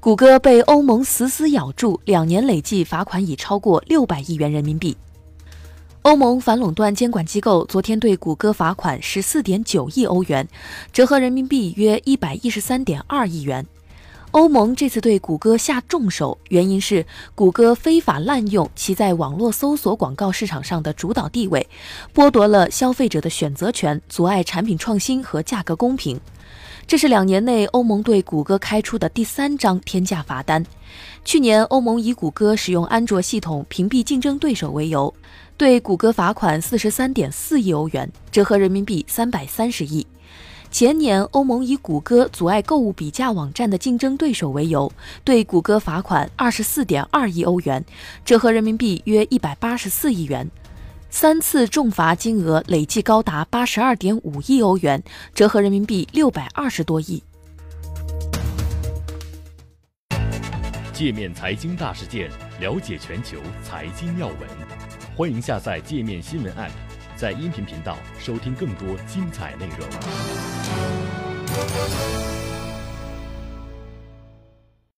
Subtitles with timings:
[0.00, 4.96] 谷歌被欧盟死死咬住，两年累计罚款已超过六百亿元人民币。
[6.00, 10.48] 欧盟反垄断监管机构昨天对谷歌罚款十四点九亿欧元，
[10.90, 13.66] 折合人民币约一百一十三点二亿元。
[14.30, 17.04] 欧盟这次对谷歌下重手，原因是
[17.34, 21.68] 谷歌非法滥用其在网络搜索广告市场上的主导地位，
[22.14, 26.18] 剥夺了消费者的选择权，阻碍产品创新和价格公平。
[26.90, 30.66] 这是两年内欧盟对谷歌开出的第三张天价罚单。
[31.24, 35.14] 去年，欧盟以谷歌使用安卓系统屏蔽竞争对手为由，
[35.56, 40.04] 对谷歌罚款四十三点四亿欧元，折合人民币三百三十亿。
[40.72, 44.90] 前年，欧盟以谷歌阻碍购物比价网站的竞争对手为由，
[45.22, 47.84] 对谷歌罚款二十四点二亿欧元，
[48.24, 50.50] 折合人民币约一百八十四亿元。
[51.12, 55.02] 三次重罚金额累计高达八十二点五亿欧元，
[55.34, 57.22] 折合人民币六百二十多亿。
[60.92, 64.38] 界面财经大事件，了解全球财经要闻，
[65.16, 66.70] 欢迎下载界面新闻 App。
[67.16, 69.88] 在音频频道收听更多精彩内容。